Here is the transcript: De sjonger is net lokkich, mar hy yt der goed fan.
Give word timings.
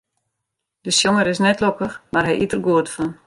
De 0.85 0.91
sjonger 0.93 1.27
is 1.33 1.43
net 1.45 1.61
lokkich, 1.63 1.95
mar 2.11 2.27
hy 2.27 2.35
yt 2.43 2.53
der 2.53 2.63
goed 2.67 2.87
fan. 2.95 3.11